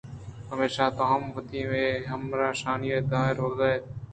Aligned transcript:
پمیشا 0.49 0.85
تو 0.95 1.03
ہم 1.11 1.21
وتی 1.35 1.59
ہمے 1.65 1.85
ہمرِیشّانی 2.11 2.89
دَئین 3.11 3.31
ءَ 3.33 3.35
رَوَگ 3.37 3.59
ءَ 3.61 3.67
اِت 3.73 3.79
گوں 3.85 3.99